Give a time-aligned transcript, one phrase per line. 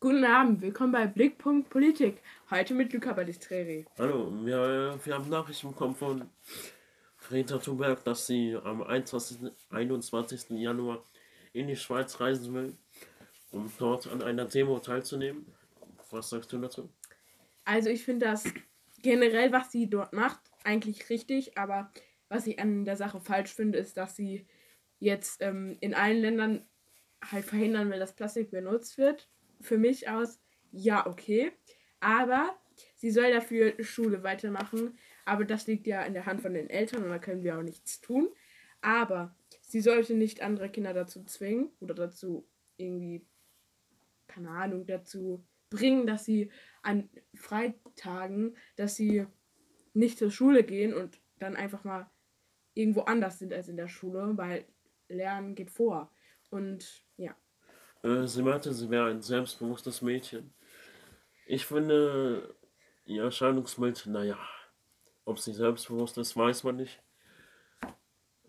[0.00, 2.22] Guten Abend, willkommen bei Blickpunkt Politik.
[2.50, 3.84] Heute mit Luca Balistreri.
[3.98, 6.30] Hallo, wir, wir haben Nachrichten bekommen von
[7.26, 9.50] Greta Thunberg, dass sie am 21.
[9.70, 10.50] 21.
[10.50, 11.02] Januar
[11.52, 12.76] in die Schweiz reisen will,
[13.50, 15.52] um dort an einer Demo teilzunehmen.
[16.12, 16.88] Was sagst du dazu?
[17.64, 18.44] Also ich finde das
[19.02, 21.90] generell, was sie dort macht, eigentlich richtig, aber
[22.28, 24.46] was ich an der Sache falsch finde, ist, dass sie
[25.00, 26.68] jetzt ähm, in allen Ländern
[27.20, 29.28] halt verhindern will, dass Plastik benutzt wird.
[29.60, 30.40] Für mich aus,
[30.70, 31.52] ja, okay.
[32.00, 32.56] Aber
[32.96, 34.98] sie soll dafür Schule weitermachen.
[35.24, 37.62] Aber das liegt ja in der Hand von den Eltern und da können wir auch
[37.62, 38.28] nichts tun.
[38.80, 43.26] Aber sie sollte nicht andere Kinder dazu zwingen oder dazu irgendwie,
[44.26, 46.50] keine Ahnung, dazu bringen, dass sie
[46.82, 49.26] an Freitagen, dass sie
[49.92, 52.10] nicht zur Schule gehen und dann einfach mal
[52.74, 54.64] irgendwo anders sind als in der Schule, weil
[55.08, 56.12] Lernen geht vor.
[56.50, 57.07] Und.
[58.02, 60.52] Äh, sie meinte, sie wäre ein selbstbewusstes Mädchen.
[61.46, 62.54] Ich finde,
[63.06, 64.38] ihr Erscheinungsbild, naja,
[65.24, 67.00] ob sie selbstbewusst ist, weiß man nicht.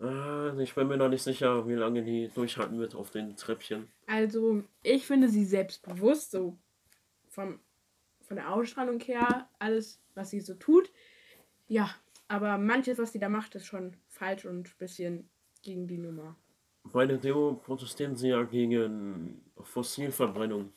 [0.00, 3.88] Äh, ich bin mir noch nicht sicher, wie lange die durchhalten wird auf den Treppchen.
[4.06, 6.58] Also, ich finde sie selbstbewusst, so
[7.28, 7.60] vom,
[8.22, 10.90] von der Ausstrahlung her, alles, was sie so tut.
[11.68, 11.94] Ja,
[12.28, 15.30] aber manches, was sie da macht, ist schon falsch und ein bisschen
[15.62, 16.36] gegen die Nummer.
[16.84, 20.72] Bei der Demo protestieren sie ja gegen Fossilverbrennung.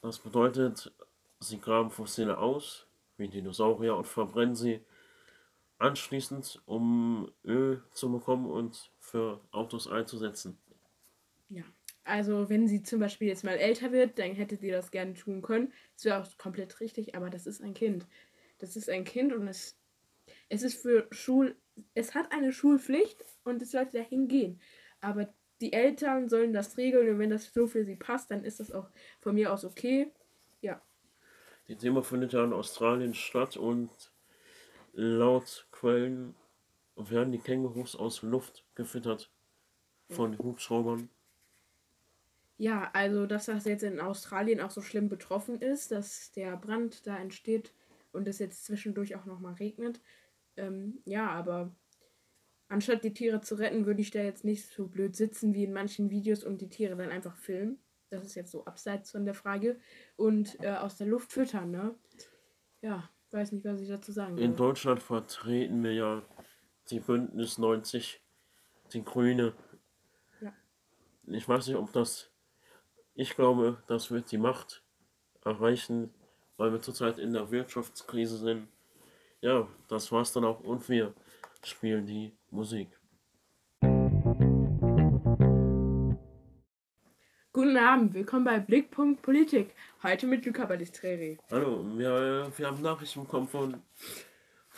[0.00, 0.92] Das bedeutet,
[1.40, 4.80] sie graben Fossile aus, wie Dinosaurier, und verbrennen sie
[5.78, 10.58] anschließend, um Öl zu bekommen und für Autos einzusetzen.
[11.48, 11.64] Ja,
[12.04, 15.42] also wenn sie zum Beispiel jetzt mal älter wird, dann hätte sie das gerne tun
[15.42, 15.72] können.
[15.94, 18.06] Das wäre auch komplett richtig, aber das ist ein Kind.
[18.58, 19.76] Das ist ein Kind und es,
[20.48, 21.56] es ist für Schul...
[21.94, 24.60] Es hat eine Schulpflicht und es sollte dahin gehen.
[25.00, 25.28] Aber
[25.60, 28.72] die Eltern sollen das regeln und wenn das so für sie passt, dann ist das
[28.72, 30.12] auch von mir aus okay.
[30.60, 30.80] Ja.
[31.66, 33.90] Die Demo findet ja in Australien statt und
[34.92, 36.34] laut Quellen
[36.96, 39.30] werden die Kängurus aus Luft gefüttert
[40.08, 41.08] von Hubschraubern.
[42.56, 47.06] Ja, also dass das jetzt in Australien auch so schlimm betroffen ist, dass der Brand
[47.06, 47.72] da entsteht
[48.12, 50.00] und es jetzt zwischendurch auch nochmal regnet.
[50.56, 51.72] Ähm, ja, aber
[52.68, 55.72] anstatt die Tiere zu retten, würde ich da jetzt nicht so blöd sitzen wie in
[55.72, 57.78] manchen Videos und die Tiere dann einfach filmen.
[58.10, 59.78] Das ist jetzt so abseits von der Frage.
[60.16, 61.94] Und äh, aus der Luft füttern, ne?
[62.80, 64.44] Ja, weiß nicht, was ich dazu sagen soll.
[64.44, 66.22] In Deutschland vertreten wir ja
[66.90, 68.20] die Bündnis 90,
[68.92, 69.52] die Grüne.
[70.40, 70.52] Ja.
[71.26, 72.30] Ich weiß nicht, ob das.
[73.14, 74.82] Ich glaube, das wird die Macht
[75.44, 76.14] erreichen,
[76.56, 78.68] weil wir zurzeit in der Wirtschaftskrise sind.
[79.40, 80.60] Ja, das war's dann auch.
[80.60, 81.14] Und wir
[81.68, 82.88] spielen die Musik.
[87.52, 89.74] Guten Abend, willkommen bei Blickpunkt Politik.
[90.02, 91.38] Heute mit Luca Balistreri.
[91.50, 93.82] Hallo, wir, wir haben Nachrichten bekommen von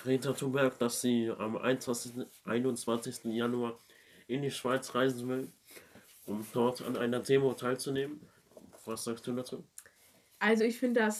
[0.02, 2.26] Greta Thunberg, dass sie am 21.
[2.44, 3.24] 21.
[3.24, 3.78] Januar
[4.26, 5.52] in die Schweiz reisen will,
[6.26, 8.20] um dort an einer Demo teilzunehmen.
[8.86, 9.64] Was sagst du dazu?
[10.38, 11.18] Also ich finde das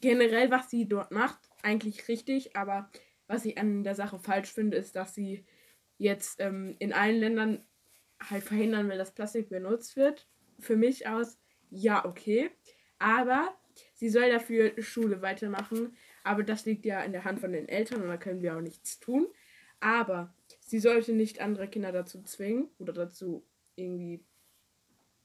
[0.00, 2.90] generell, was sie dort macht, eigentlich richtig, aber
[3.26, 5.44] was ich an der Sache falsch finde, ist, dass sie
[5.98, 7.64] jetzt ähm, in allen Ländern
[8.20, 10.28] halt verhindern will, dass Plastik benutzt wird.
[10.58, 11.38] Für mich aus,
[11.70, 12.50] ja, okay.
[12.98, 13.54] Aber
[13.94, 15.96] sie soll dafür Schule weitermachen.
[16.22, 18.60] Aber das liegt ja in der Hand von den Eltern und da können wir auch
[18.60, 19.26] nichts tun.
[19.80, 23.46] Aber sie sollte nicht andere Kinder dazu zwingen oder dazu
[23.76, 24.24] irgendwie,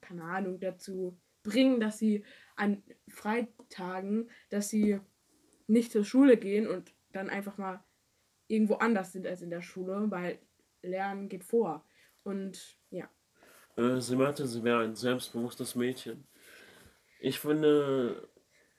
[0.02, 5.00] keine Ahnung, dazu bringen, dass sie an Freitagen, dass sie
[5.68, 7.84] nicht zur Schule gehen und dann einfach mal
[8.50, 10.40] irgendwo anders sind als in der Schule, weil
[10.82, 11.86] Lernen geht vor.
[12.24, 13.08] Und ja.
[13.78, 16.28] Äh, sie meinte, sie wäre ein selbstbewusstes Mädchen.
[17.22, 18.28] Ich finde,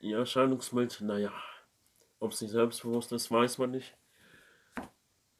[0.00, 1.32] ihr Erscheinungsbild, naja,
[2.18, 3.96] ob sie selbstbewusst ist, weiß man nicht.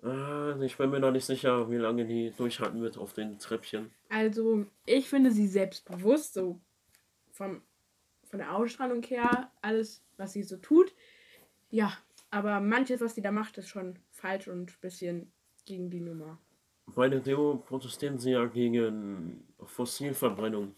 [0.02, 3.90] Äh, ich bin mir noch nicht sicher, wie lange die durchhalten wird auf den Treppchen.
[4.08, 6.60] Also, ich finde sie selbstbewusst, so
[7.32, 7.62] vom,
[8.24, 10.94] von der Ausstrahlung her, alles, was sie so tut.
[11.70, 11.92] Ja,
[12.30, 15.32] aber manches, was sie da macht, ist schon falsch und ein bisschen
[15.64, 16.38] gegen die Nummer.
[16.86, 20.74] Bei der Demo protestieren sie ja gegen Fossilverbrennung.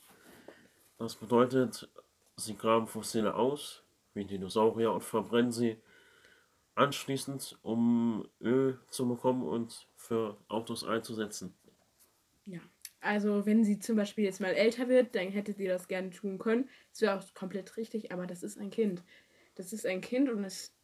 [0.98, 1.88] Das bedeutet,
[2.36, 3.82] sie graben Fossile aus,
[4.14, 5.78] wie Dinosaurier, und verbrennen sie
[6.74, 11.54] anschließend, um Öl zu bekommen und für Autos einzusetzen.
[12.44, 12.60] Ja,
[13.00, 16.38] also wenn sie zum Beispiel jetzt mal älter wird, dann hätte sie das gerne tun
[16.38, 16.68] können.
[16.90, 19.02] Das wäre auch komplett richtig, aber das ist ein Kind.
[19.54, 20.74] Das ist ein Kind und es,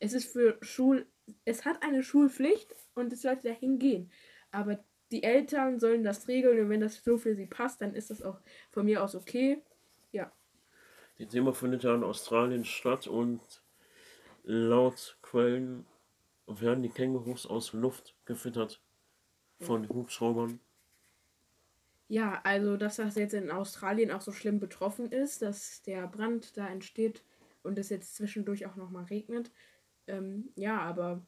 [0.00, 1.06] es ist für Schul...
[1.44, 4.10] Es hat eine Schulpflicht und es sollte dahin gehen.
[4.50, 4.78] Aber
[5.10, 8.22] die Eltern sollen das regeln und wenn das so für sie passt, dann ist das
[8.22, 8.40] auch
[8.70, 9.62] von mir aus okay.
[10.12, 10.32] Ja.
[11.18, 13.40] Die Demo findet ja in Australien statt und
[14.44, 15.86] laut Quellen
[16.46, 18.80] werden die Kängurus aus Luft gefüttert
[19.60, 19.88] von ja.
[19.88, 20.60] Hubschraubern.
[22.08, 26.56] Ja, also dass das jetzt in Australien auch so schlimm betroffen ist, dass der Brand
[26.56, 27.24] da entsteht
[27.64, 29.50] und es jetzt zwischendurch auch nochmal regnet.
[30.06, 31.24] Ähm, ja, aber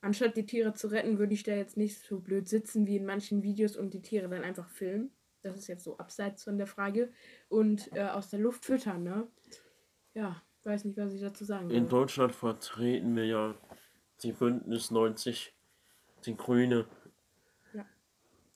[0.00, 3.06] anstatt die Tiere zu retten, würde ich da jetzt nicht so blöd sitzen wie in
[3.06, 5.10] manchen Videos und die Tiere dann einfach filmen.
[5.42, 7.12] Das ist jetzt so abseits von der Frage.
[7.48, 9.28] Und äh, aus der Luft füttern, ne?
[10.14, 11.76] Ja, weiß nicht, was ich dazu sagen soll.
[11.76, 13.54] In Deutschland vertreten wir ja
[14.22, 15.54] die Bündnis 90,
[16.26, 16.86] die Grüne.
[17.72, 17.86] Ja.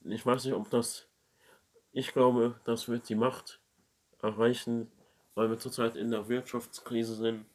[0.03, 1.07] Ich weiß nicht, ob das.
[1.91, 3.61] Ich glaube, das wird die Macht
[4.21, 4.91] erreichen,
[5.35, 7.45] weil wir zurzeit in der Wirtschaftskrise sind.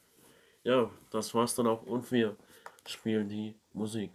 [0.64, 2.36] Ja, das war's dann auch und wir
[2.86, 4.10] spielen die Musik.